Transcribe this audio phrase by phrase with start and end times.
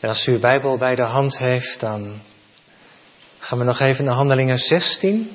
[0.00, 2.20] En als u uw Bijbel bij de hand heeft, dan
[3.38, 5.30] gaan we nog even naar Handelingen 16.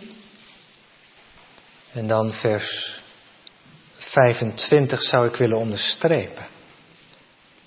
[1.94, 3.00] En dan vers
[3.98, 6.46] 25 zou ik willen onderstrepen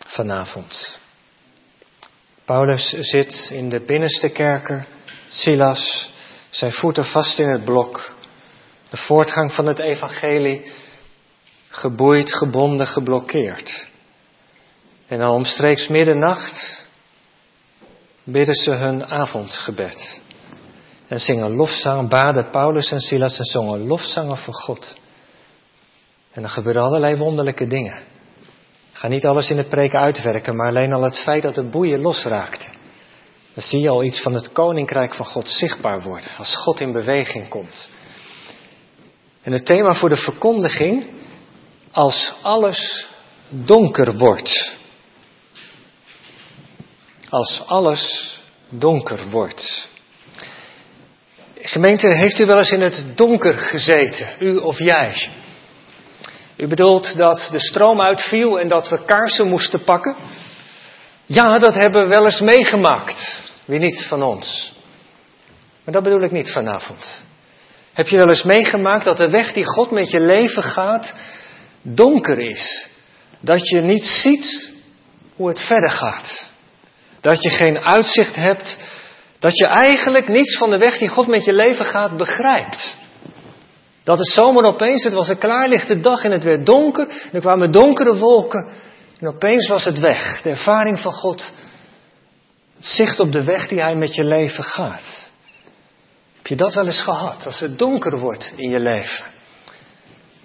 [0.07, 0.99] vanavond.
[2.45, 4.87] Paulus zit in de binnenste kerker,
[5.29, 6.11] Silas,
[6.51, 8.15] zijn voeten vast in het blok.
[8.89, 10.73] De voortgang van het evangelie
[11.69, 13.89] geboeid, gebonden, geblokkeerd.
[15.07, 16.87] En dan omstreeks middernacht
[18.33, 20.21] bidden ze hun avondgebed.
[21.09, 24.97] En zingen lofzang, baden Paulus en Silas en zongen lofzangen voor God.
[26.33, 27.97] En dan gebeuren allerlei wonderlijke dingen.
[28.93, 31.65] Ik ga niet alles in de preek uitwerken, maar alleen al het feit dat de
[31.65, 32.67] boeien losraakte.
[33.55, 36.93] Dan zie je al iets van het koninkrijk van God zichtbaar worden, als God in
[36.93, 37.89] beweging komt.
[39.43, 41.07] En het thema voor de verkondiging,
[41.91, 43.09] als alles
[43.49, 44.78] donker wordt.
[47.29, 48.35] Als alles
[48.69, 49.89] donker wordt.
[51.61, 55.31] Gemeente, heeft u wel eens in het donker gezeten, u of jij?
[56.57, 60.17] U bedoelt dat de stroom uitviel en dat we kaarsen moesten pakken?
[61.27, 63.41] Ja, dat hebben we wel eens meegemaakt.
[63.65, 64.73] Wie niet van ons?
[65.85, 67.23] Maar dat bedoel ik niet vanavond.
[67.93, 71.15] Heb je wel eens meegemaakt dat de weg die God met je leven gaat
[71.83, 72.89] donker is?
[73.41, 74.73] Dat je niet ziet
[75.35, 76.48] hoe het verder gaat.
[77.21, 78.79] Dat je geen uitzicht hebt.
[79.39, 82.97] Dat je eigenlijk niets van de weg die God met je leven gaat begrijpt.
[84.05, 87.09] Dat het zomaar opeens, het was een klaarlichte dag en het werd donker.
[87.09, 88.69] En er kwamen donkere wolken.
[89.19, 90.43] En opeens was het weg.
[90.43, 91.53] De ervaring van God.
[92.77, 95.31] Het zicht op de weg die Hij met je leven gaat.
[96.37, 97.47] Heb je dat wel eens gehad?
[97.47, 99.25] Als het donker wordt in je leven.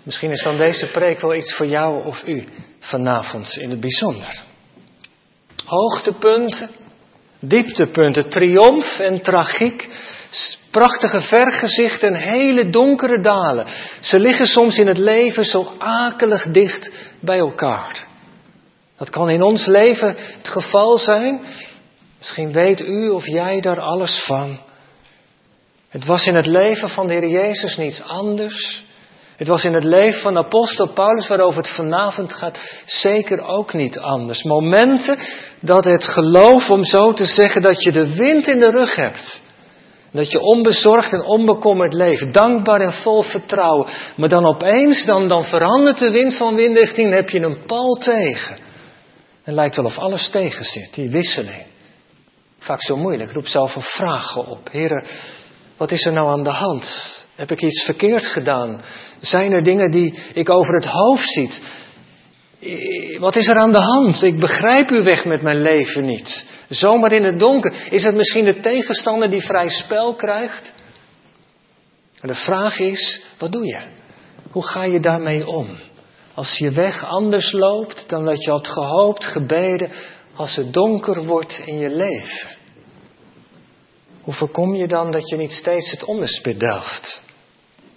[0.03, 2.43] Misschien is dan deze preek wel iets voor jou of u
[2.79, 4.43] vanavond in het bijzonder.
[5.73, 6.69] Hoogtepunten,
[7.39, 9.89] dieptepunten, triomf en tragiek
[10.71, 13.65] Prachtige vergezichten en hele donkere dalen.
[14.01, 18.07] Ze liggen soms in het leven zo akelig dicht bij elkaar.
[18.97, 20.07] Dat kan in ons leven
[20.37, 21.45] het geval zijn.
[22.17, 24.59] Misschien weet u of jij daar alles van.
[25.89, 28.85] Het was in het leven van de Heer Jezus niets anders.
[29.35, 33.99] Het was in het leven van apostel Paulus, waarover het vanavond gaat, zeker ook niet
[33.99, 34.43] anders.
[34.43, 35.17] Momenten
[35.59, 39.41] dat het geloof, om zo te zeggen, dat je de wind in de rug hebt.
[40.11, 43.87] Dat je onbezorgd en onbekommerd leeft, dankbaar en vol vertrouwen.
[44.17, 47.93] Maar dan opeens, dan, dan verandert de wind van windrichting en heb je een pal
[47.93, 48.57] tegen.
[49.43, 51.65] Het lijkt wel of alles tegen zit, die wisseling.
[52.57, 54.69] Vaak zo moeilijk, roep zelf een vragen op.
[54.71, 55.05] Heren,
[55.77, 57.22] wat is er nou aan de hand?
[57.35, 58.81] Heb ik iets verkeerd gedaan?
[59.21, 61.61] Zijn er dingen die ik over het hoofd ziet?
[63.19, 64.23] Wat is er aan de hand?
[64.23, 66.45] Ik begrijp uw weg met mijn leven niet.
[66.69, 67.73] Zomaar in het donker.
[67.89, 70.71] Is het misschien de tegenstander die vrij spel krijgt?
[72.21, 73.79] De vraag is, wat doe je?
[74.51, 75.67] Hoe ga je daarmee om?
[76.33, 79.91] Als je weg anders loopt dan wat je had gehoopt, gebeden,
[80.35, 82.49] als het donker wordt in je leven.
[84.23, 87.21] Hoe voorkom je dan dat je niet steeds het onderspit delft?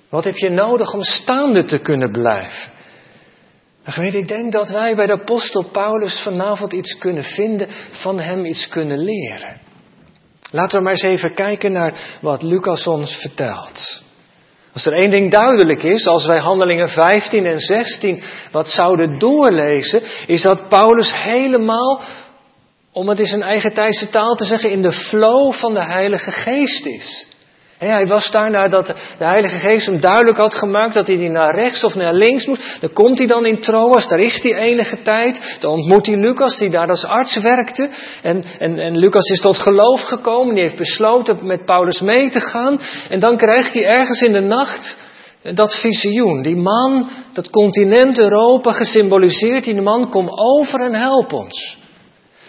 [0.08, 2.72] Wat heb je nodig om staande te kunnen blijven?
[3.84, 8.44] Gemeente, ik denk dat wij bij de apostel Paulus vanavond iets kunnen vinden, van hem
[8.44, 9.60] iets kunnen leren.
[10.50, 14.02] Laten we maar eens even kijken naar wat Lucas ons vertelt.
[14.72, 20.02] Als er één ding duidelijk is, als wij handelingen 15 en 16 wat zouden doorlezen,
[20.26, 22.00] is dat Paulus helemaal,
[22.96, 26.30] om het in zijn eigen tijdse taal te zeggen, in de flow van de Heilige
[26.30, 27.26] Geest is
[27.78, 28.86] hij was daar nadat
[29.18, 32.80] de Heilige Geest hem duidelijk had gemaakt dat hij naar rechts of naar links moest.
[32.80, 35.56] Dan komt hij dan in Troas, daar is hij enige tijd.
[35.60, 37.88] Dan ontmoet hij Lucas, die daar als arts werkte.
[38.22, 42.40] En, en, en Lucas is tot geloof gekomen, die heeft besloten met Paulus mee te
[42.40, 42.80] gaan.
[43.08, 44.96] En dan krijgt hij ergens in de nacht
[45.54, 46.42] dat visioen.
[46.42, 51.84] Die man, dat continent Europa gesymboliseerd, die man, kom over en help ons.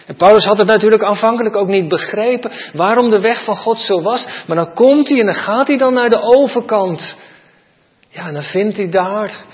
[0.08, 4.02] En Paulus had het natuurlijk aanvankelijk ook niet begrepen waarom de weg van God zo
[4.02, 4.26] was.
[4.46, 7.16] Maar dan komt hij en dan gaat hij dan naar de overkant.
[8.08, 9.44] Ja, en dan vindt hij daar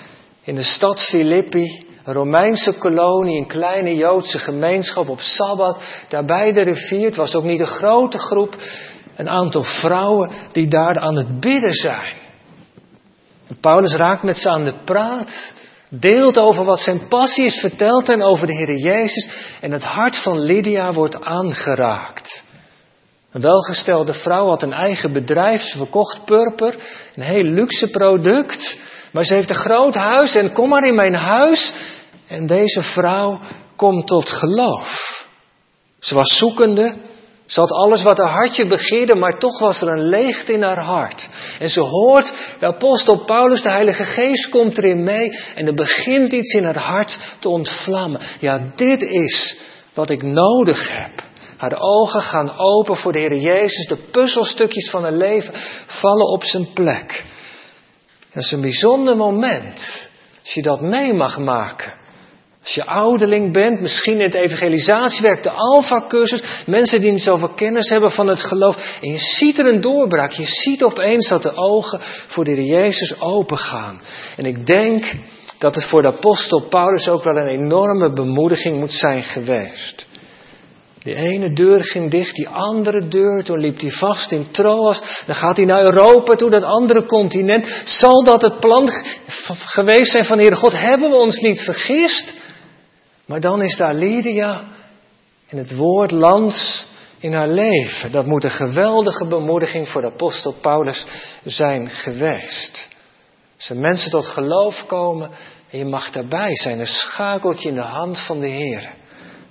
[0.42, 5.80] in de stad Filippi, een Romeinse kolonie, een kleine Joodse gemeenschap op Sabbat.
[6.08, 8.56] Daar bij de rivier, het was ook niet een grote groep,
[9.16, 12.12] een aantal vrouwen die daar aan het bidden zijn.
[13.48, 15.54] En Paulus raakt met ze aan de praat
[16.00, 19.28] deelt over wat zijn passie is, vertelt hen over de Heer Jezus
[19.60, 22.42] en het hart van Lydia wordt aangeraakt.
[23.32, 26.74] Een welgestelde vrouw had een eigen bedrijf, ze verkocht purper,
[27.14, 28.78] een heel luxe product,
[29.12, 31.72] maar ze heeft een groot huis en kom maar in mijn huis
[32.26, 33.40] en deze vrouw
[33.76, 35.26] komt tot geloof.
[35.98, 36.96] Ze was zoekende.
[37.54, 40.78] Ze had alles wat haar hartje begeerde, maar toch was er een leegte in haar
[40.78, 41.28] hart.
[41.58, 46.32] En ze hoort de apostel Paulus, de Heilige Geest komt erin mee en er begint
[46.32, 48.20] iets in haar hart te ontvlammen.
[48.40, 49.56] Ja, dit is
[49.92, 51.22] wat ik nodig heb.
[51.56, 53.86] Haar ogen gaan open voor de Heer Jezus.
[53.86, 55.54] De puzzelstukjes van haar leven
[55.86, 57.24] vallen op zijn plek.
[58.32, 60.08] Dat is een bijzonder moment.
[60.42, 61.92] Als je dat mee mag maken.
[62.64, 67.88] Als je ouderling bent, misschien in het evangelisatiewerk, de Alpha-cursus, mensen die niet zoveel kennis
[67.88, 68.98] hebben van het geloof.
[69.00, 70.32] En je ziet er een doorbraak.
[70.32, 74.00] Je ziet opeens dat de ogen voor de Heer Jezus opengaan.
[74.36, 75.12] En ik denk
[75.58, 80.06] dat het voor de apostel Paulus ook wel een enorme bemoediging moet zijn geweest.
[81.02, 85.02] Die ene deur ging dicht, die andere deur, toen liep hij vast in Troas.
[85.26, 87.82] Dan gaat hij naar Europa toe, dat andere continent.
[87.84, 88.88] Zal dat het plan
[89.48, 90.72] geweest zijn van Heere God?
[90.72, 92.34] Hebben we ons niet vergist?
[93.26, 94.64] Maar dan is daar Lydia
[95.48, 96.86] en het woord lands
[97.18, 98.12] in haar leven.
[98.12, 101.06] Dat moet een geweldige bemoediging voor de apostel Paulus
[101.44, 102.88] zijn geweest.
[103.56, 105.30] Als mensen tot geloof komen
[105.70, 108.94] en je mag daarbij zijn, een schakeltje in de hand van de Heer.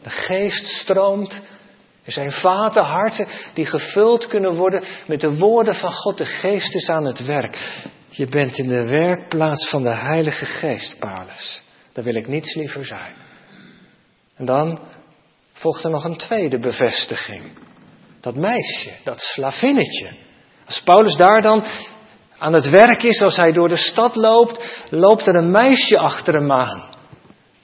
[0.02, 1.42] De geest stroomt.
[2.04, 6.18] Er zijn vaten, harten die gevuld kunnen worden met de woorden van God.
[6.18, 7.84] De geest is aan het werk.
[8.10, 11.64] Je bent in de werkplaats van de Heilige Geest, Paulus.
[11.94, 13.14] Daar wil ik niets liever zijn.
[14.44, 14.80] En dan
[15.54, 17.44] volgt er nog een tweede bevestiging.
[18.22, 20.08] Dat meisje, dat slavinnetje.
[20.66, 21.66] Als Paulus daar dan
[22.38, 26.34] aan het werk is, als hij door de stad loopt, loopt er een meisje achter
[26.34, 26.92] hem aan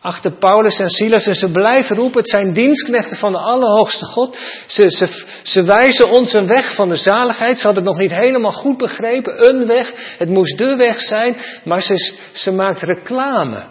[0.02, 4.38] achter Paulus en Silas en ze blijven roepen, het zijn dienstknechten van de Allerhoogste God.
[4.68, 7.60] Ze, ze, ze wijzen ons een weg van de zaligheid.
[7.60, 10.16] Ze hadden het nog niet helemaal goed begrepen, een weg.
[10.18, 13.64] Het moest de weg zijn, maar ze, ze maakt reclame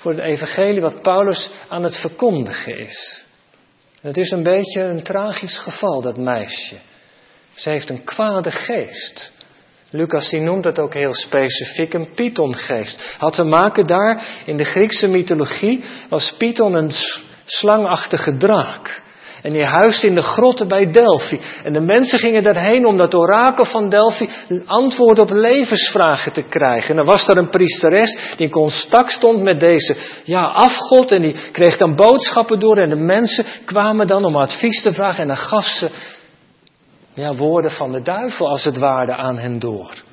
[0.00, 3.24] voor het evangelie wat Paulus aan het verkondigen is.
[4.02, 6.76] het is een beetje een tragisch geval, dat meisje.
[7.54, 9.32] Ze heeft een kwade geest.
[9.90, 13.16] Lucas die noemt het ook heel specifiek een Pythongeest.
[13.18, 16.90] Had te maken daar, in de Griekse mythologie, was Python een
[17.44, 19.02] slangachtige draak.
[19.42, 21.40] En die huisde in de grotten bij Delphi.
[21.64, 24.28] En de mensen gingen daarheen om dat orakel van Delphi
[24.66, 26.94] antwoord op levensvragen te krijgen.
[26.94, 31.12] En er was daar een priesteres die in contact stond met deze ja, afgod.
[31.12, 32.76] En die kreeg dan boodschappen door.
[32.76, 35.20] En de mensen kwamen dan om advies te vragen.
[35.20, 35.90] En dan gaf ze
[37.14, 40.08] ja, woorden van de duivel als het ware aan hen door.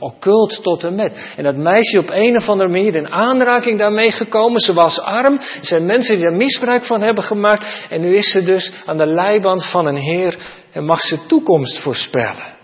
[0.00, 1.32] Occult tot en met.
[1.36, 4.60] En dat meisje op een of andere manier in aanraking daarmee gekomen.
[4.60, 5.34] Ze was arm.
[5.34, 7.86] Er zijn mensen die er misbruik van hebben gemaakt.
[7.88, 10.36] En nu is ze dus aan de leiband van een Heer
[10.72, 12.58] en mag ze toekomst voorspellen.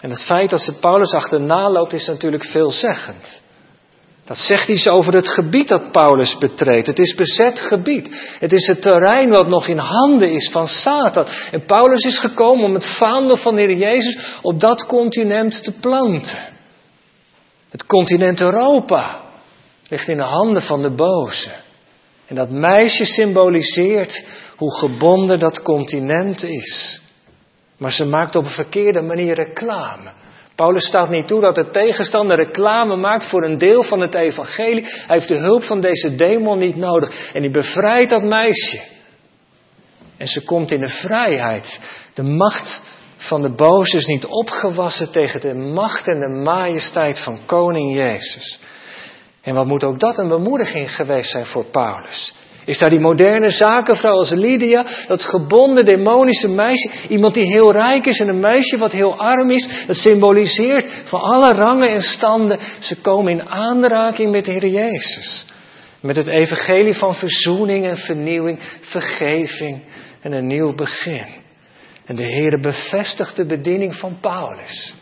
[0.00, 3.42] En het feit dat ze Paulus achterna loopt is natuurlijk veelzeggend.
[4.24, 6.86] Dat zegt iets over het gebied dat Paulus betreedt.
[6.86, 8.36] Het is bezet gebied.
[8.38, 11.26] Het is het terrein wat nog in handen is van Satan.
[11.50, 15.72] En Paulus is gekomen om het vaandel van de Heer Jezus op dat continent te
[15.72, 16.38] planten.
[17.70, 19.20] Het continent Europa
[19.88, 21.52] ligt in de handen van de boze.
[22.26, 24.24] En dat meisje symboliseert
[24.56, 27.00] hoe gebonden dat continent is.
[27.76, 30.12] Maar ze maakt op een verkeerde manier reclame.
[30.54, 34.84] Paulus staat niet toe dat de tegenstander reclame maakt voor een deel van het evangelie.
[34.84, 37.32] Hij heeft de hulp van deze demon niet nodig.
[37.32, 38.80] En hij bevrijdt dat meisje.
[40.16, 41.80] En ze komt in de vrijheid.
[42.14, 42.82] De macht
[43.16, 48.60] van de boze is niet opgewassen tegen de macht en de majesteit van koning Jezus.
[49.42, 52.34] En wat moet ook dat een bemoediging geweest zijn voor Paulus.
[52.64, 58.06] Is daar die moderne zakenvrouw als Lydia, dat gebonden demonische meisje, iemand die heel rijk
[58.06, 62.58] is en een meisje wat heel arm is, dat symboliseert van alle rangen en standen,
[62.78, 65.46] ze komen in aanraking met de Heer Jezus.
[66.00, 69.82] Met het evangelie van verzoening en vernieuwing, vergeving
[70.20, 71.26] en een nieuw begin.
[72.04, 74.94] En de Heer bevestigt de bediening van Paulus.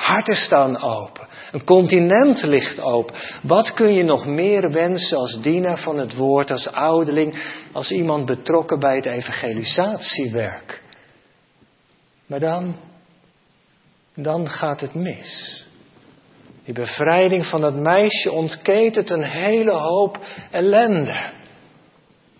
[0.00, 1.26] Harten staan open.
[1.52, 3.14] Een continent ligt open.
[3.42, 7.42] Wat kun je nog meer wensen als dienaar van het woord, als ouderling,
[7.72, 10.82] als iemand betrokken bij het evangelisatiewerk?
[12.26, 12.76] Maar dan,
[14.14, 15.64] dan gaat het mis.
[16.64, 20.18] Die bevrijding van dat meisje ontketent een hele hoop
[20.50, 21.32] ellende.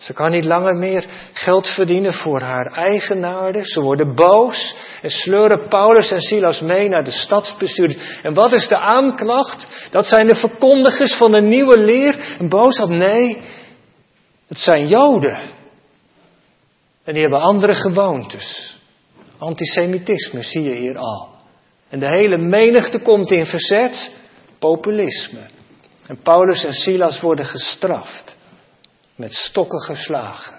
[0.00, 3.64] Ze kan niet langer meer geld verdienen voor haar eigenaarden.
[3.64, 8.20] Ze worden boos en sleuren Paulus en Silas mee naar de stadsbestuur.
[8.22, 9.88] En wat is de aanklacht?
[9.90, 12.36] Dat zijn de verkondigers van de nieuwe leer.
[12.38, 12.88] Een boodschap?
[12.88, 13.40] Nee,
[14.48, 15.38] het zijn Joden.
[17.04, 18.78] En die hebben andere gewoontes.
[19.38, 21.28] Antisemitisme zie je hier al.
[21.88, 24.12] En de hele menigte komt in verzet.
[24.58, 25.40] Populisme.
[26.06, 28.38] En Paulus en Silas worden gestraft
[29.20, 30.58] met stokken geslagen.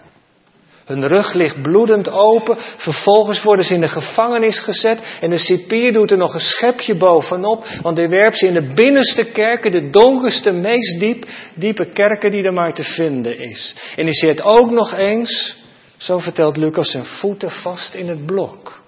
[0.86, 2.56] Hun rug ligt bloedend open.
[2.58, 5.18] Vervolgens worden ze in de gevangenis gezet.
[5.22, 7.66] En de cipier doet er nog een schepje bovenop.
[7.82, 11.26] Want hij werpt ze in de binnenste kerken, de donkerste, meest diep,
[11.56, 13.76] diepe kerken die er maar te vinden is.
[13.96, 15.58] En hij zet ook nog eens,
[15.98, 18.82] zo vertelt Lucas, zijn voeten vast in het blok.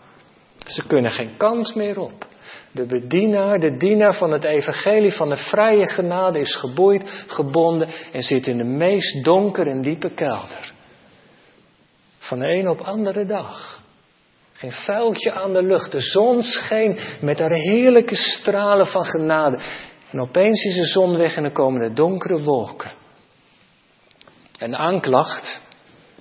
[0.65, 2.31] Ze kunnen geen kans meer op.
[2.73, 8.21] De bedienaar, de dienaar van het evangelie van de vrije genade is geboeid, gebonden en
[8.21, 10.73] zit in de meest donkere en diepe kelder.
[12.19, 13.81] Van de een op andere dag.
[14.53, 15.91] Geen vuiltje aan de lucht.
[15.91, 19.59] De zon scheen met haar heerlijke stralen van genade.
[20.11, 22.91] En opeens is de zon weg en er komen de donkere wolken.
[24.59, 25.61] En de aanklacht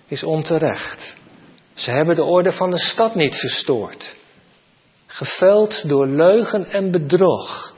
[0.06, 1.14] is onterecht.
[1.74, 4.16] Ze hebben de orde van de stad niet verstoord.
[5.12, 7.74] Geveld door leugen en bedrog.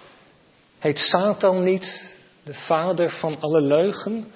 [0.79, 2.13] Heet Satan niet
[2.45, 4.33] de vader van alle leugen?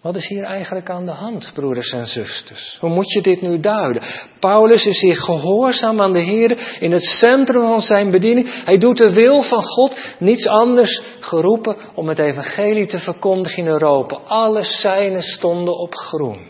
[0.00, 2.76] Wat is hier eigenlijk aan de hand, broeders en zusters?
[2.80, 4.02] Hoe moet je dit nu duiden?
[4.40, 8.64] Paulus is hier gehoorzaam aan de Heer in het centrum van zijn bediening.
[8.64, 13.68] Hij doet de wil van God, niets anders geroepen om het evangelie te verkondigen in
[13.68, 14.16] Europa.
[14.16, 16.46] Alle zijnen stonden op groen.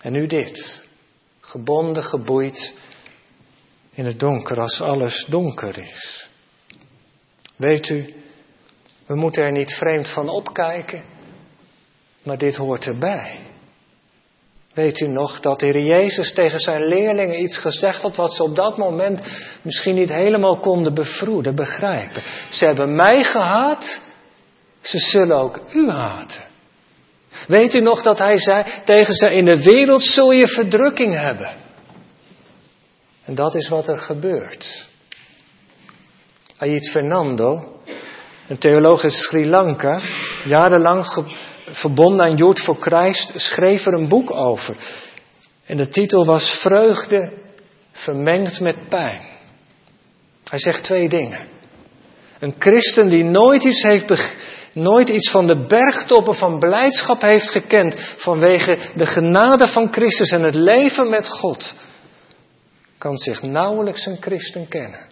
[0.00, 0.86] En nu dit,
[1.40, 2.74] gebonden, geboeid
[3.96, 6.28] in het donker als alles donker is.
[7.56, 8.14] Weet u,
[9.06, 11.04] we moeten er niet vreemd van opkijken.
[12.22, 13.38] Maar dit hoort erbij.
[14.74, 18.42] Weet u nog dat de Heer Jezus tegen zijn leerlingen iets gezegd had wat ze
[18.42, 19.20] op dat moment
[19.62, 22.22] misschien niet helemaal konden bevroeden, begrijpen.
[22.50, 24.00] Ze hebben mij gehaat,
[24.80, 26.44] ze zullen ook u haten.
[27.46, 31.65] Weet u nog dat hij zei tegen ze, in de wereld zul je verdrukking hebben.
[33.26, 34.86] En dat is wat er gebeurt.
[36.58, 37.80] Ayit Fernando,
[38.48, 40.00] een theoloog uit Sri Lanka,
[40.44, 41.24] jarenlang
[41.66, 44.76] verbonden aan Jood voor Christ, schreef er een boek over.
[45.64, 47.32] En de titel was Vreugde
[47.92, 49.20] vermengd met pijn.
[50.44, 51.48] Hij zegt twee dingen.
[52.38, 54.36] Een christen die nooit iets, heeft
[54.72, 60.42] nooit iets van de bergtoppen van blijdschap heeft gekend vanwege de genade van Christus en
[60.42, 61.74] het leven met God,
[62.98, 65.06] kan zich nauwelijks een christen kennen,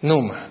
[0.00, 0.48] noemen.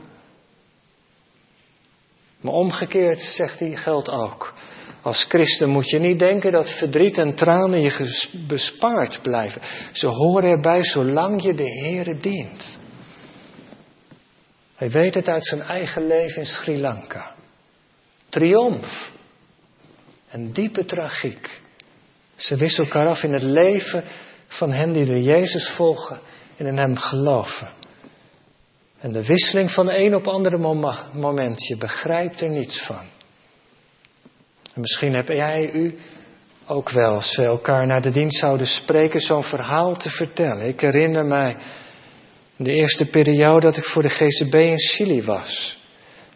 [2.42, 4.54] Maar omgekeerd, zegt hij, geldt ook.
[5.02, 9.62] Als christen moet je niet denken dat verdriet en tranen je bespaard blijven.
[9.92, 12.78] Ze horen erbij zolang je de Heer dient.
[14.76, 17.36] Hij weet het uit zijn eigen leven in Sri Lanka.
[18.30, 19.12] Triomf
[20.30, 21.62] en diepe tragiek.
[22.36, 24.04] Ze wisselen elkaar af in het leven
[24.48, 26.20] van hen die de Jezus volgen
[26.64, 27.70] en in hem geloven.
[29.00, 30.58] En de wisseling van de een op andere
[31.14, 33.06] moment, je begrijpt er niets van.
[34.74, 35.98] En misschien heb jij u
[36.68, 40.68] ook wel, als we elkaar naar de dienst zouden spreken, zo'n verhaal te vertellen.
[40.68, 41.56] Ik herinner mij
[42.56, 45.82] de eerste periode dat ik voor de GCB in Chili was.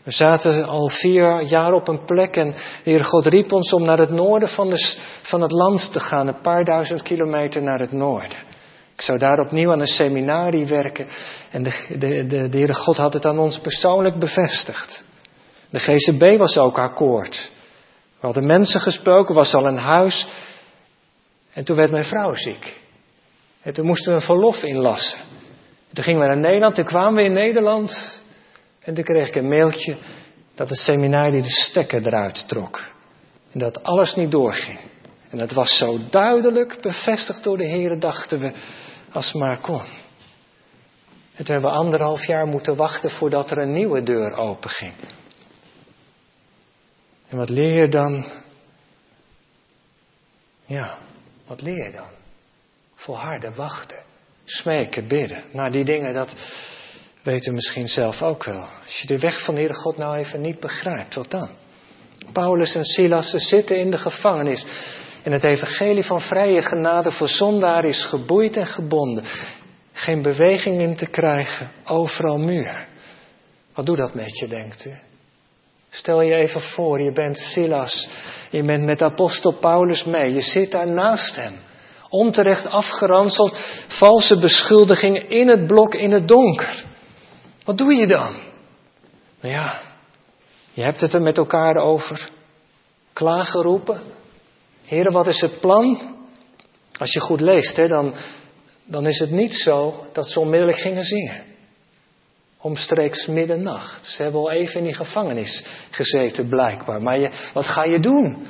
[0.03, 3.83] We zaten al vier jaar op een plek en de Heer God riep ons om
[3.83, 7.79] naar het noorden van, de, van het land te gaan, een paar duizend kilometer naar
[7.79, 8.46] het noorden.
[8.97, 11.07] Ik zou daar opnieuw aan een seminarie werken
[11.51, 15.03] en de, de, de, de Heere God had het aan ons persoonlijk bevestigd.
[15.69, 17.51] De GCB was ook akkoord.
[18.19, 20.27] We hadden mensen gesproken, was al een huis.
[21.53, 22.81] En toen werd mijn vrouw ziek.
[23.61, 25.19] En toen moesten we een verlof inlassen.
[25.93, 28.21] Toen gingen we naar Nederland, toen kwamen we in Nederland.
[28.79, 29.97] En toen kreeg ik een mailtje
[30.55, 32.91] dat het seminarie de stekker eruit trok.
[33.51, 34.79] En dat alles niet doorging.
[35.29, 38.53] En dat was zo duidelijk bevestigd door de Heer, dachten we,
[39.11, 39.81] als maar kon.
[41.35, 44.93] Toen hebben we anderhalf jaar moeten wachten voordat er een nieuwe deur openging.
[47.27, 48.25] En wat leer je dan?
[50.65, 50.97] Ja,
[51.47, 52.09] wat leer je dan?
[52.95, 54.03] Volharden, wachten,
[54.45, 55.43] smeken, bidden.
[55.51, 56.35] Nou, die dingen, dat
[57.23, 58.67] weten misschien zelf ook wel.
[58.83, 61.49] Als je de weg van de Heere God nou even niet begrijpt, wat dan?
[62.33, 64.65] Paulus en Silas zitten in de gevangenis.
[65.27, 69.23] En het evangelie van vrije genade voor zondaar is geboeid en gebonden.
[69.93, 72.87] Geen beweging in te krijgen, overal muur.
[73.73, 74.91] Wat doet dat met je, denkt u?
[75.89, 78.09] Stel je even voor, je bent Silas,
[78.49, 81.53] je bent met apostel Paulus mee, je zit daar naast hem.
[82.09, 83.57] Onterecht afgeranseld,
[83.87, 86.85] valse beschuldigingen in het blok in het donker.
[87.63, 88.33] Wat doe je dan?
[89.39, 89.81] Nou ja,
[90.73, 92.29] je hebt het er met elkaar over.
[93.13, 94.01] Klaargeroepen.
[94.87, 96.15] Heren, wat is het plan?
[96.97, 98.13] Als je goed leest, hè, dan,
[98.85, 101.47] dan is het niet zo dat ze onmiddellijk gingen zingen
[102.67, 104.05] omstreeks middernacht.
[104.05, 107.01] Ze hebben al even in die gevangenis gezeten, blijkbaar.
[107.01, 108.47] Maar je, wat ga je doen?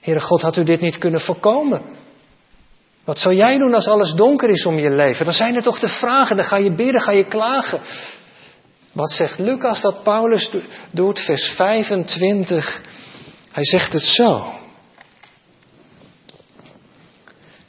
[0.00, 1.82] Heere God, had u dit niet kunnen voorkomen?
[3.04, 5.24] Wat zou jij doen als alles donker is om je leven?
[5.24, 7.80] Dan zijn er toch de vragen, dan ga je bidden, ga je klagen.
[8.92, 10.50] Wat zegt Lucas dat Paulus
[10.90, 11.18] doet?
[11.18, 12.82] Vers 25.
[13.52, 14.52] Hij zegt het zo.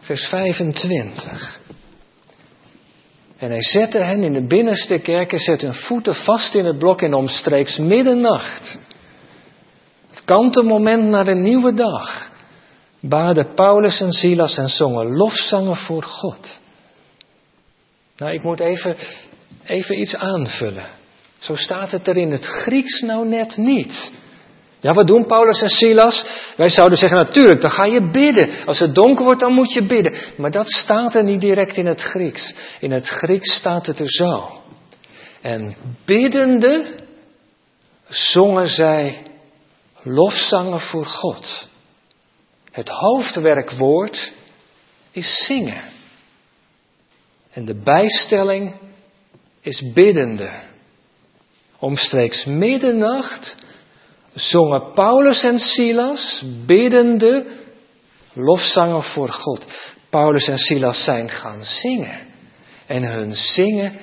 [0.07, 1.59] Vers 25.
[3.37, 6.77] En hij zette hen in de binnenste kerk en zette hun voeten vast in het
[6.77, 8.77] blok in omstreeks middernacht.
[10.09, 12.31] Het kantelmoment naar een nieuwe dag.
[12.99, 16.59] Baden Paulus en Silas en zongen lofzangen voor God.
[18.17, 18.95] Nou, ik moet even,
[19.63, 20.85] even iets aanvullen.
[21.37, 24.11] Zo staat het er in het Grieks nou net niet.
[24.79, 26.25] Ja, wat doen Paulus en Silas?
[26.57, 28.65] Wij zouden zeggen, natuurlijk, dan ga je bidden.
[28.65, 30.13] Als het donker wordt, dan moet je bidden.
[30.37, 32.53] Maar dat staat er niet direct in het Grieks.
[32.79, 34.61] In het Grieks staat het er zo.
[35.41, 36.85] En biddende
[38.07, 39.23] zongen zij
[40.03, 41.67] lofzangen voor God.
[42.71, 44.33] Het hoofdwerkwoord
[45.11, 45.81] is zingen.
[47.51, 48.75] En de bijstelling
[49.61, 50.49] is biddende.
[51.79, 53.55] Omstreeks middernacht
[54.37, 57.45] zongen Paulus en Silas biddende
[58.33, 59.67] lofzangen voor God.
[60.09, 62.19] Paulus en Silas zijn gaan zingen.
[62.85, 63.99] En hun zingen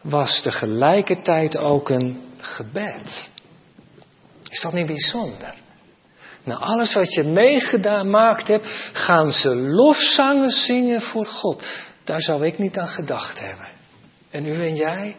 [0.00, 3.30] was tegelijkertijd ook een gebed.
[4.48, 5.54] Is dat niet bijzonder?
[6.44, 11.64] Na alles wat je meegemaakt hebt, gaan ze lofzangen zingen voor God.
[12.04, 13.68] Daar zou ik niet aan gedacht hebben.
[14.30, 15.16] En u en jij?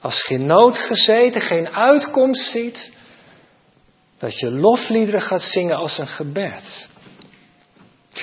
[0.00, 2.90] Als geen nood gezeten, geen uitkomst ziet,
[4.18, 6.88] dat je lofliederen gaat zingen als een gebed.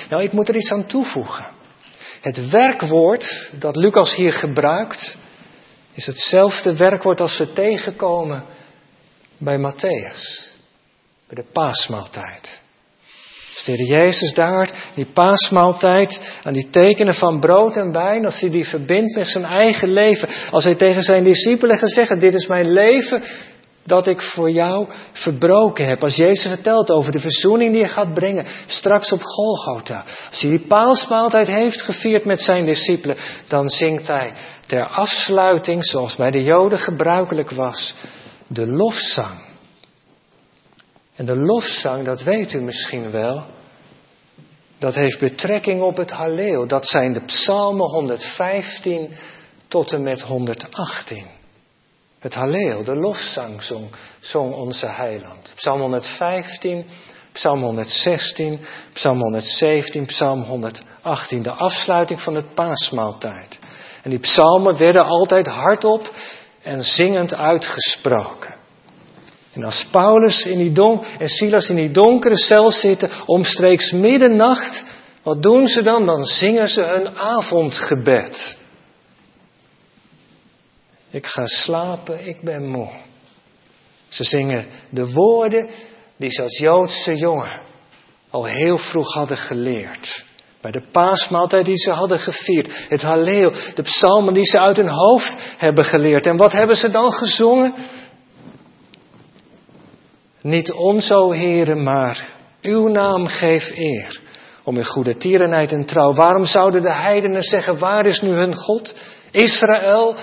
[0.08, 1.46] Nou, ik moet er iets aan toevoegen.
[2.20, 5.16] Het werkwoord dat Lucas hier gebruikt,
[5.92, 8.44] is hetzelfde werkwoord als we tegenkomen
[9.38, 10.52] bij Matthäus,
[11.26, 12.60] bij de paasmaaltijd.
[13.58, 18.50] Als de Jezus daar, die paasmaaltijd, aan die tekenen van brood en wijn, als hij
[18.50, 22.46] die verbindt met zijn eigen leven, als hij tegen zijn discipelen gaat zeggen, dit is
[22.46, 23.22] mijn leven
[23.84, 26.02] dat ik voor jou verbroken heb.
[26.02, 30.04] Als Jezus vertelt over de verzoening die hij gaat brengen, straks op Golgotha.
[30.30, 33.16] Als hij die paasmaaltijd heeft gevierd met zijn discipelen,
[33.48, 34.32] dan zingt hij
[34.66, 37.94] ter afsluiting, zoals bij de Joden gebruikelijk was,
[38.46, 39.47] de lofzang.
[41.18, 43.44] En de lofzang, dat weet u misschien wel,
[44.78, 46.66] dat heeft betrekking op het Halleel.
[46.66, 49.12] Dat zijn de psalmen 115
[49.68, 51.26] tot en met 118.
[52.18, 55.52] Het Halleel, de lofzang zong, zong onze heiland.
[55.54, 56.86] Psalm 115,
[57.32, 58.60] Psalm 116,
[58.92, 61.42] Psalm 117, Psalm 118.
[61.42, 63.58] De afsluiting van het paasmaaltijd.
[64.02, 66.10] En die psalmen werden altijd hardop
[66.62, 68.57] en zingend uitgesproken.
[69.58, 74.84] En als Paulus in die en Silas in die donkere cel zitten, omstreeks middernacht,
[75.22, 76.06] wat doen ze dan?
[76.06, 78.58] Dan zingen ze hun avondgebed.
[81.10, 82.88] Ik ga slapen, ik ben moe.
[84.08, 85.68] Ze zingen de woorden
[86.16, 87.60] die ze als Joodse jongen
[88.30, 90.24] al heel vroeg hadden geleerd.
[90.60, 92.86] Bij de paasmaaltijd die ze hadden gevierd.
[92.88, 96.26] Het Halleel, de psalmen die ze uit hun hoofd hebben geleerd.
[96.26, 97.74] En wat hebben ze dan gezongen?
[100.42, 102.28] Niet ons, o Heere, maar
[102.62, 104.20] uw naam geef eer.
[104.64, 106.12] Om uw goede tierenheid en trouw.
[106.12, 108.94] Waarom zouden de heidenen zeggen, waar is nu hun God?
[109.30, 110.14] Israël,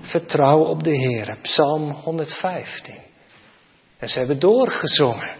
[0.00, 1.36] vertrouw op de Heere.
[1.42, 2.94] Psalm 115.
[3.98, 5.36] En ze hebben doorgezongen.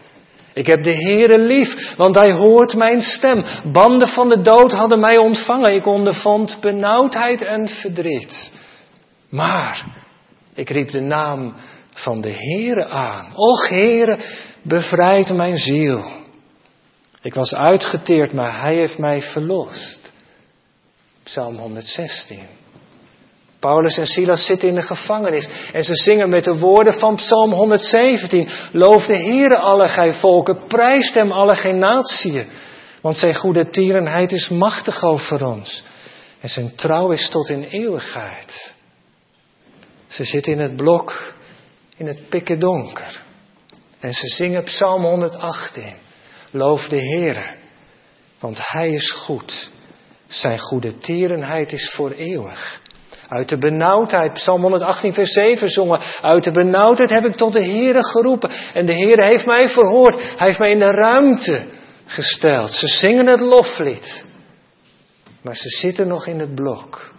[0.55, 3.45] Ik heb de Heere lief, want hij hoort mijn stem.
[3.73, 5.75] Banden van de dood hadden mij ontvangen.
[5.75, 8.53] Ik ondervond benauwdheid en verdriet.
[9.29, 10.03] Maar
[10.55, 11.55] ik riep de naam
[11.95, 13.33] van de Heere aan.
[13.35, 14.19] Och Heere,
[14.63, 16.05] bevrijd mijn ziel.
[17.23, 20.13] Ik was uitgeteerd, maar Hij heeft mij verlost.
[21.23, 22.39] Psalm 116.
[23.61, 27.53] Paulus en Silas zitten in de gevangenis en ze zingen met de woorden van Psalm
[27.53, 28.49] 117.
[28.73, 32.47] Loof de Heere alle gij volken, prijst hem alle gij.
[33.01, 35.83] Want zijn goede tierenheid is machtig over ons.
[36.41, 38.73] En zijn trouw is tot in eeuwigheid.
[40.07, 41.35] Ze zitten in het blok
[41.97, 43.23] in het pikken donker.
[44.01, 45.95] En ze zingen Psalm 118.
[46.51, 47.57] Loof de Heere,
[48.39, 49.71] want Hij is goed.
[50.27, 52.83] Zijn goede tierenheid is voor eeuwig.
[53.29, 56.01] Uit de benauwdheid, Psalm 118, vers 7 zongen.
[56.21, 58.51] Uit de benauwdheid heb ik tot de Heere geroepen.
[58.75, 60.15] En de Heere heeft mij verhoord.
[60.15, 61.65] Hij heeft mij in de ruimte
[62.07, 62.73] gesteld.
[62.73, 64.25] Ze zingen het loflied.
[65.43, 67.14] Maar ze zitten nog in het blok.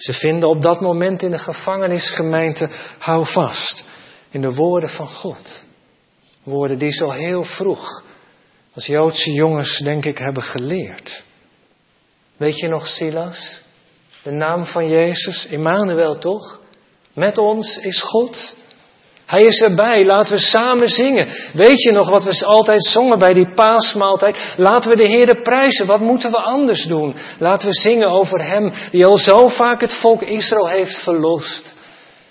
[0.00, 3.84] Ze vinden op dat moment in de gevangenisgemeente, hou vast
[4.30, 5.64] in de woorden van God.
[6.42, 8.02] Woorden die zo heel vroeg
[8.74, 11.22] als Joodse jongens, denk ik, hebben geleerd.
[12.36, 13.62] Weet je nog, Silas?
[14.22, 16.60] De naam van Jezus, Immanuel toch?
[17.12, 18.54] Met ons is God.
[19.30, 21.28] Hij is erbij, laten we samen zingen.
[21.52, 24.54] Weet je nog wat we altijd zongen bij die paasmaaltijd?
[24.56, 27.14] Laten we de Heer prijzen, wat moeten we anders doen?
[27.38, 31.74] Laten we zingen over Hem, die al zo vaak het volk Israël heeft verlost.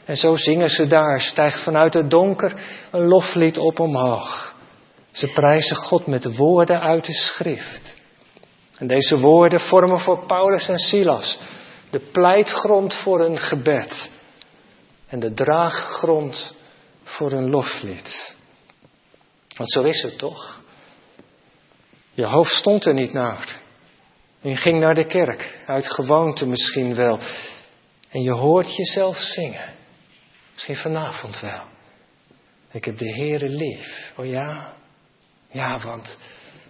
[0.05, 2.53] En zo zingen ze daar, stijgt vanuit het donker
[2.91, 4.55] een loflied op omhoog.
[5.12, 7.95] Ze prijzen God met woorden uit de schrift.
[8.77, 11.39] En deze woorden vormen voor Paulus en Silas
[11.89, 14.09] de pleitgrond voor een gebed
[15.07, 16.57] en de draaggrond
[17.10, 18.36] voor een loflied.
[19.58, 20.63] Want zo is het toch?
[22.12, 23.62] Je hoofd stond er niet naar.
[24.41, 27.19] je ging naar de kerk, uit gewoonte misschien wel.
[28.10, 29.76] En je hoort jezelf zingen.
[30.54, 31.62] Misschien vanavond wel.
[32.72, 34.13] Ik heb de Heere lief.
[34.15, 34.74] Oh ja?
[35.50, 36.17] Ja, want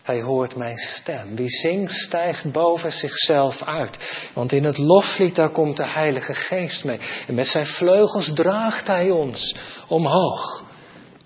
[0.09, 1.35] hij hoort mijn stem.
[1.35, 3.97] Wie zingt stijgt boven zichzelf uit.
[4.33, 6.99] Want in het loflied daar komt de Heilige Geest mee.
[7.27, 9.55] En met zijn vleugels draagt hij ons
[9.87, 10.63] omhoog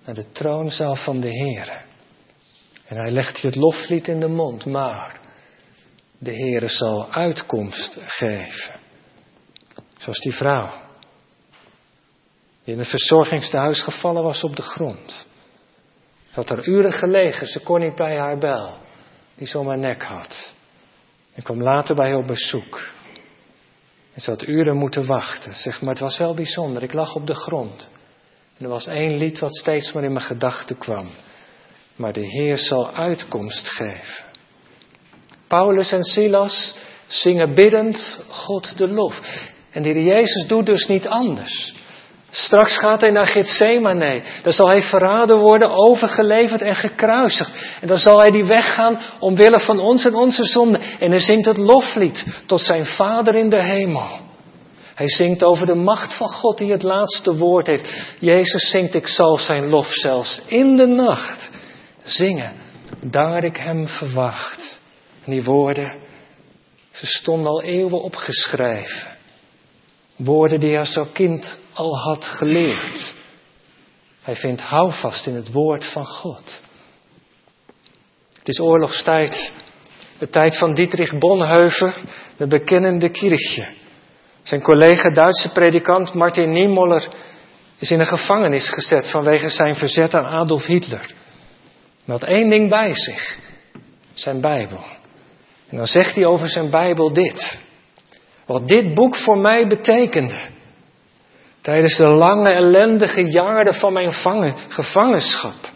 [0.05, 1.85] naar de troonzaal van de Heer.
[2.85, 5.19] En hij legt je het loflied in de mond, maar
[6.17, 8.73] de Heere zal uitkomst geven.
[9.97, 10.81] Zoals die vrouw
[12.63, 15.27] die in het verzorgingstehuis gevallen was op de grond.
[16.33, 18.73] Ze had er uren gelegen, ze kon niet bij haar bel,
[19.35, 20.53] die zomaar nek had.
[21.33, 22.91] En kwam later bij haar op bezoek.
[24.13, 25.55] En ze had uren moeten wachten.
[25.55, 26.83] Zeg maar, het was wel bijzonder.
[26.83, 27.91] Ik lag op de grond.
[28.57, 31.09] En er was één lied wat steeds maar in mijn gedachten kwam.
[31.95, 34.25] Maar de Heer zal uitkomst geven.
[35.47, 36.75] Paulus en Silas
[37.07, 39.49] zingen biddend God de lof.
[39.71, 41.73] En de Jezus doet dus niet anders.
[42.35, 44.21] Straks gaat hij naar Gethsemane.
[44.43, 47.77] Daar zal hij verraden worden, overgeleverd en gekruisigd.
[47.81, 50.81] En dan zal hij die weg gaan omwille van ons en onze zonden.
[50.99, 54.21] En hij zingt het loflied tot zijn Vader in de hemel.
[54.95, 58.15] Hij zingt over de macht van God die het laatste woord heeft.
[58.19, 61.49] Jezus zingt, ik zal zijn lof zelfs in de nacht
[62.03, 62.53] zingen,
[63.05, 64.79] daar ik hem verwacht.
[65.25, 65.93] En die woorden,
[66.91, 69.11] ze stonden al eeuwen opgeschreven.
[70.15, 73.13] Woorden die hij als kind al had geleerd.
[74.21, 76.61] Hij vindt houvast in het woord van God.
[78.37, 79.53] Het is oorlogstijd,
[80.17, 81.95] de tijd van Dietrich Bonhoeffer,
[82.37, 83.67] de bekennende kirchje.
[84.43, 87.07] Zijn collega Duitse predikant Martin Niemöller
[87.77, 91.13] is in een gevangenis gezet vanwege zijn verzet aan Adolf Hitler.
[92.05, 93.39] Hij had één ding bij zich,
[94.13, 94.83] zijn Bijbel.
[95.69, 97.61] En dan zegt hij over zijn Bijbel dit.
[98.45, 100.52] Wat dit boek voor mij betekende.
[101.63, 104.13] Tijdens de lange ellendige jaren van mijn
[104.69, 105.71] gevangenschap.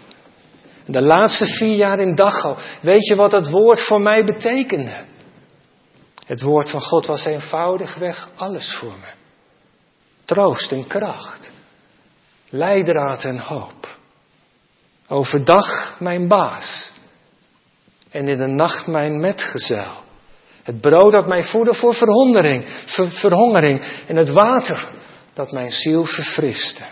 [0.85, 2.57] De laatste vier jaar in Dachau.
[2.81, 5.05] Weet je wat het woord voor mij betekende?
[6.25, 9.07] Het woord van God was eenvoudigweg alles voor me.
[10.25, 11.51] Troost en kracht.
[12.49, 13.97] Leidraad en hoop.
[15.07, 16.91] Overdag mijn baas.
[18.11, 19.91] En in de nacht mijn metgezel.
[20.63, 22.65] Het brood dat mij voedde voor verhongering.
[24.07, 24.89] En het water
[25.37, 26.83] dat mijn ziel verfriste.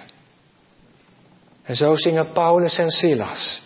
[1.63, 3.61] En zo zingen Paulus en Silas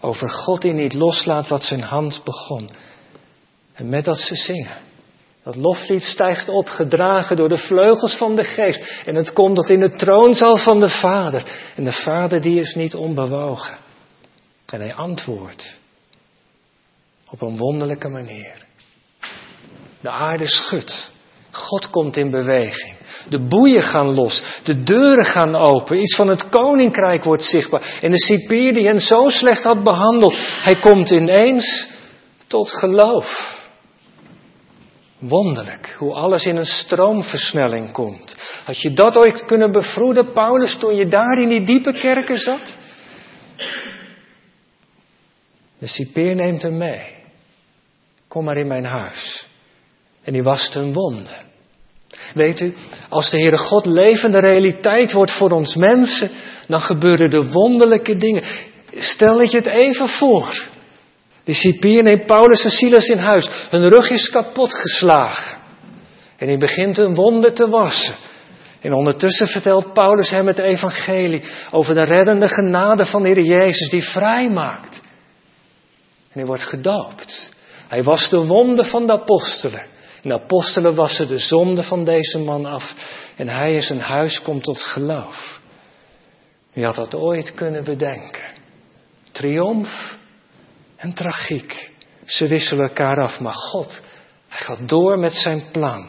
[0.00, 2.70] over God die niet loslaat wat zijn hand begon.
[3.72, 4.78] En met dat ze zingen,
[5.42, 9.02] dat loflied stijgt op, gedragen door de vleugels van de geest.
[9.06, 11.72] En het komt tot in de troonzaal van de Vader.
[11.76, 13.78] En de Vader die is niet onbewogen.
[14.66, 15.78] En hij antwoordt
[17.30, 18.66] op een wonderlijke manier.
[20.00, 21.12] De aarde schudt.
[21.50, 22.96] God komt in beweging.
[23.28, 24.44] De boeien gaan los.
[24.64, 26.00] De deuren gaan open.
[26.00, 27.98] Iets van het koninkrijk wordt zichtbaar.
[28.00, 31.88] En de cipier die hen zo slecht had behandeld, hij komt ineens
[32.46, 33.62] tot geloof.
[35.18, 38.36] Wonderlijk hoe alles in een stroomversnelling komt.
[38.64, 42.76] Had je dat ooit kunnen bevroeden, Paulus, toen je daar in die diepe kerken zat?
[45.78, 47.16] De cipier neemt hem mee.
[48.28, 49.46] Kom maar in mijn huis.
[50.22, 51.52] En die wast hun wonden.
[52.34, 52.74] Weet u,
[53.08, 56.30] als de Heere God levende realiteit wordt voor ons mensen,
[56.68, 58.44] dan gebeuren er wonderlijke dingen.
[58.96, 60.72] Stel je het even voor.
[61.44, 63.48] De cipier neemt Paulus en Silas in huis.
[63.70, 65.58] Hun rug is kapot geslagen.
[66.36, 68.14] En hij begint hun wonden te wassen.
[68.80, 73.88] En ondertussen vertelt Paulus hem het evangelie over de reddende genade van de Heer Jezus
[73.88, 75.00] die vrij maakt.
[76.32, 77.50] En hij wordt gedoopt.
[77.88, 79.86] Hij was de wonden van de apostelen.
[80.24, 82.94] En de apostelen wassen de zonde van deze man af.
[83.36, 85.60] En hij in zijn huis komt tot geloof.
[86.72, 88.44] Wie had dat ooit kunnen bedenken?
[89.32, 90.16] Triomf
[90.96, 91.92] en tragiek.
[92.24, 94.02] Ze wisselen elkaar af, maar God,
[94.48, 96.08] hij gaat door met zijn plan.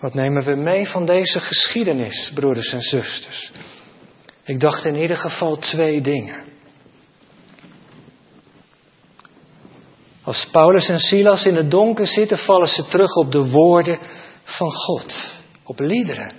[0.00, 3.52] Wat nemen we mee van deze geschiedenis, broeders en zusters?
[4.44, 6.44] Ik dacht in ieder geval twee dingen.
[10.30, 13.98] Als Paulus en Silas in het donker zitten, vallen ze terug op de woorden
[14.44, 15.34] van God.
[15.64, 16.32] Op liederen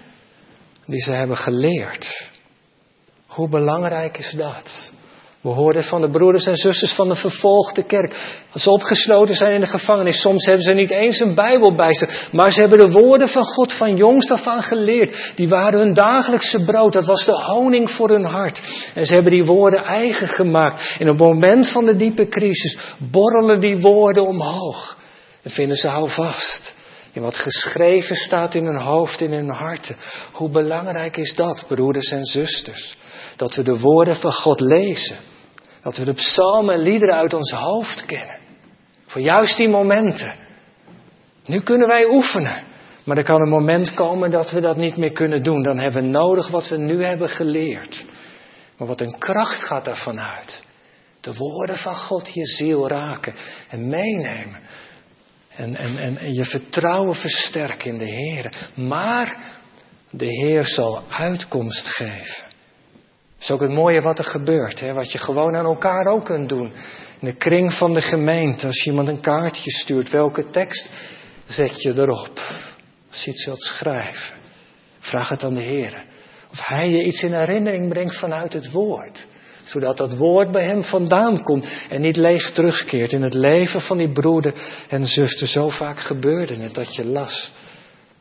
[0.85, 2.29] die ze hebben geleerd.
[3.27, 4.91] Hoe belangrijk is dat?
[5.41, 8.41] We horen van de broeders en zusters van de vervolgde kerk.
[8.51, 11.93] Als ze opgesloten zijn in de gevangenis, soms hebben ze niet eens een Bijbel bij
[11.93, 12.31] zich.
[12.31, 15.31] Maar ze hebben de woorden van God van jongs af aan geleerd.
[15.35, 16.93] Die waren hun dagelijkse brood.
[16.93, 18.61] Dat was de honing voor hun hart.
[18.95, 20.95] En ze hebben die woorden eigen gemaakt.
[20.99, 24.97] In het moment van de diepe crisis borrelen die woorden omhoog.
[25.41, 26.75] En vinden ze hou vast.
[27.13, 29.95] In wat geschreven staat in hun hoofd, in hun harten.
[30.31, 32.97] Hoe belangrijk is dat, broeders en zusters?
[33.35, 35.29] Dat we de woorden van God lezen.
[35.81, 38.39] Dat we de psalmen en liederen uit ons hoofd kennen.
[39.05, 40.35] Voor juist die momenten.
[41.45, 42.63] Nu kunnen wij oefenen.
[43.03, 45.63] Maar er kan een moment komen dat we dat niet meer kunnen doen.
[45.63, 48.05] Dan hebben we nodig wat we nu hebben geleerd.
[48.77, 50.63] Maar wat een kracht gaat daarvan uit.
[51.21, 53.33] De woorden van God je ziel raken
[53.69, 54.59] en meenemen.
[55.49, 58.69] En, en, en, en je vertrouwen versterken in de Heer.
[58.75, 59.37] Maar
[60.09, 62.50] de Heer zal uitkomst geven.
[63.41, 64.79] Dat is ook het mooie wat er gebeurt.
[64.79, 64.93] Hè?
[64.93, 66.71] Wat je gewoon aan elkaar ook kunt doen.
[67.19, 68.67] In de kring van de gemeente.
[68.67, 70.09] Als iemand een kaartje stuurt.
[70.09, 70.89] Welke tekst
[71.47, 72.39] zet je erop?
[73.09, 74.35] Als je iets wilt schrijven.
[74.99, 76.03] Vraag het aan de Heer.
[76.51, 79.27] Of Hij je iets in herinnering brengt vanuit het woord.
[79.63, 81.65] Zodat dat woord bij hem vandaan komt.
[81.89, 83.13] En niet leeg terugkeert.
[83.13, 84.53] In het leven van die broeder
[84.89, 85.47] en zuster.
[85.47, 87.51] Zo vaak gebeurde het dat je las.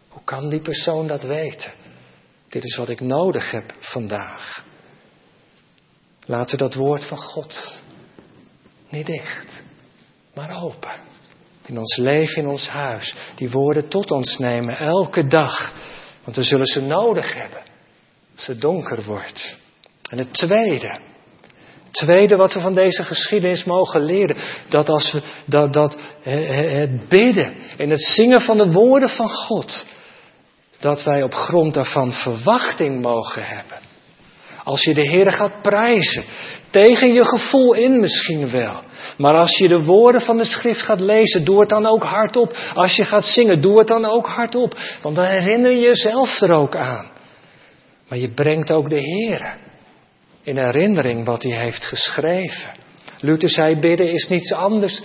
[0.09, 1.73] Hoe kan die persoon dat weten?
[2.49, 4.69] Dit is wat ik nodig heb vandaag.
[6.31, 7.83] Laten we dat woord van God
[8.89, 9.63] niet dicht,
[10.35, 11.01] maar open.
[11.67, 15.75] In ons leven, in ons huis, die woorden tot ons nemen, elke dag.
[16.25, 17.63] Want we zullen ze nodig hebben
[18.37, 19.57] als het donker wordt.
[20.11, 21.01] En het tweede,
[21.85, 24.37] het tweede wat we van deze geschiedenis mogen leren,
[24.69, 29.87] dat als we dat, dat het bidden en het zingen van de woorden van God,
[30.79, 33.90] dat wij op grond daarvan verwachting mogen hebben.
[34.71, 36.25] Als je de Heer gaat prijzen,
[36.71, 38.81] tegen je gevoel in misschien wel.
[39.19, 42.57] Maar als je de woorden van de schrift gaat lezen, doe het dan ook hardop.
[42.75, 44.79] Als je gaat zingen, doe het dan ook hardop.
[45.03, 47.11] Want dan herinner je jezelf er ook aan.
[48.09, 49.59] Maar je brengt ook de Heer
[50.43, 52.71] in herinnering wat hij heeft geschreven.
[53.21, 55.01] Luther zei, bidden is niets anders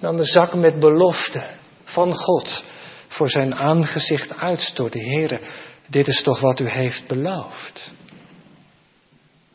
[0.00, 1.42] dan de zak met belofte
[1.84, 2.64] van God
[3.08, 4.94] voor zijn aangezicht uitstort.
[4.94, 5.40] Heer,
[5.88, 7.92] dit is toch wat u heeft beloofd.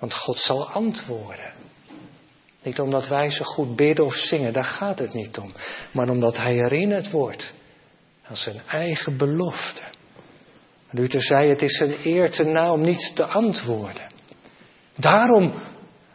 [0.04, 1.54] Want God zal antwoorden.
[2.64, 5.52] Niet omdat wij zo goed bidden of zingen, daar gaat het niet om.
[5.92, 7.54] Maar omdat Hij herinnerd wordt
[8.24, 9.82] aan zijn eigen belofte.
[10.90, 14.12] Luther zei, het is een eer te na om niet te antwoorden.
[14.96, 15.54] Daarom,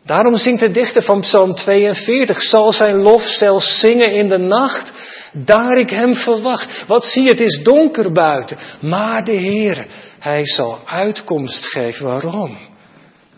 [0.04, 4.92] daarom zingt de dichter van Psalm 42, zal zijn lof zelfs zingen in de nacht,
[5.32, 6.86] daar ik hem verwacht.
[6.86, 12.06] Wat zie je, het is donker buiten, maar de Heer, Hij zal uitkomst geven.
[12.06, 12.67] Waarom?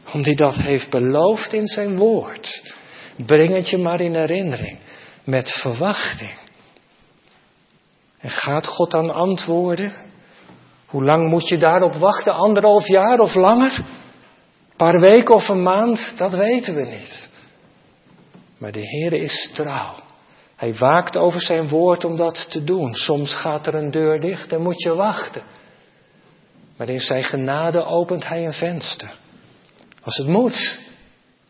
[0.04, 2.74] Omdat hij dat heeft beloofd in zijn woord.
[3.26, 4.78] Breng het je maar in herinnering.
[5.24, 6.38] Met verwachting.
[8.18, 9.92] En gaat God dan antwoorden?
[10.86, 12.34] Hoe lang moet je daarop wachten?
[12.34, 13.78] Anderhalf jaar of langer?
[13.78, 16.14] Een paar weken of een maand?
[16.16, 17.30] Dat weten we niet.
[18.58, 19.94] Maar de Heer is trouw.
[20.56, 22.94] Hij waakt over zijn woord om dat te doen.
[22.94, 25.42] Soms gaat er een deur dicht en moet je wachten.
[26.76, 29.14] Maar in zijn genade opent hij een venster.
[30.02, 30.80] Als het moet,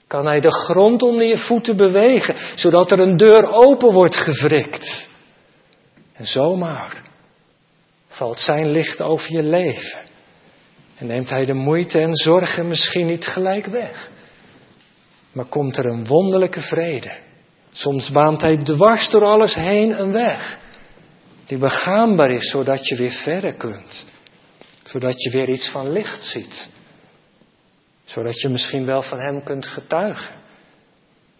[0.06, 5.08] kan hij de grond onder je voeten bewegen, zodat er een deur open wordt gewrikt.
[6.12, 7.02] En zomaar
[8.08, 9.98] valt zijn licht over je leven.
[10.96, 14.10] En neemt hij de moeite en zorgen misschien niet gelijk weg.
[15.32, 17.16] Maar komt er een wonderlijke vrede.
[17.72, 20.58] Soms baant hij dwars door alles heen een weg.
[21.46, 24.06] Die begaanbaar is, zodat je weer verder kunt.
[24.84, 26.68] Zodat je weer iets van licht ziet
[28.10, 30.34] zodat je misschien wel van Hem kunt getuigen.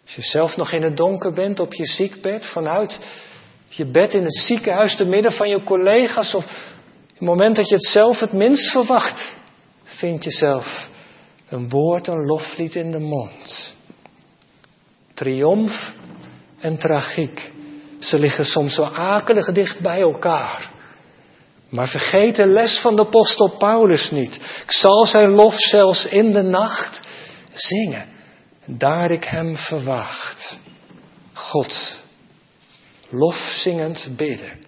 [0.05, 3.01] Als je zelf nog in het donker bent op je ziekbed, vanuit
[3.69, 6.45] je bed in het ziekenhuis, te midden van je collega's, of
[7.13, 9.37] het moment dat je het zelf het minst verwacht,
[9.83, 10.91] vind je zelf
[11.49, 13.75] een woord, een loflied in de mond.
[15.15, 15.93] Triomf
[16.61, 17.53] en tragiek,
[17.99, 20.70] ze liggen soms zo akelig dicht bij elkaar.
[21.71, 24.35] Maar vergeet de les van de apostel Paulus niet.
[24.65, 27.01] Ik zal zijn lof zelfs in de nacht
[27.55, 28.09] zingen.
[28.65, 30.59] daar ik hem verwacht.
[31.33, 32.03] God,
[33.09, 34.65] lofzingend bidden.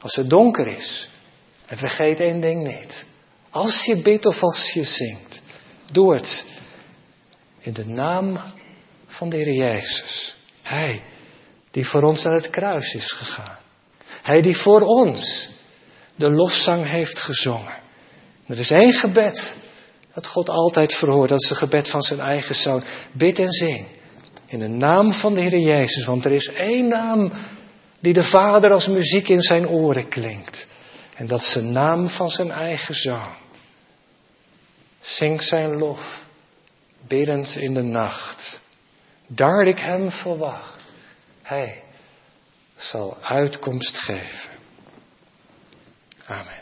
[0.00, 1.08] Als het donker is.
[1.66, 3.06] En vergeet één ding niet.
[3.50, 5.42] Als je bidt of als je zingt.
[5.92, 6.44] Doe het
[7.58, 8.40] in de naam
[9.06, 10.36] van de Heer Jezus.
[10.62, 11.04] Hij
[11.70, 13.58] die voor ons naar het kruis is gegaan.
[14.22, 15.50] Hij die voor ons
[16.16, 17.80] de lofzang heeft gezongen.
[18.46, 19.56] Er is één gebed
[20.14, 21.28] dat God altijd verhoort.
[21.28, 22.82] Dat is het gebed van zijn eigen zoon.
[23.12, 23.86] Bid en zing.
[24.46, 26.04] In de naam van de Heer Jezus.
[26.04, 27.32] Want er is één naam
[28.00, 30.66] die de Vader als muziek in zijn oren klinkt.
[31.14, 33.36] En dat is de naam van zijn eigen zoon.
[35.00, 36.28] Zing zijn lof,
[37.08, 38.60] biddend in de nacht.
[39.26, 40.80] Daar ik hem verwacht.
[41.42, 41.82] Hij
[42.76, 44.61] zal uitkomst geven.
[46.32, 46.61] Amén.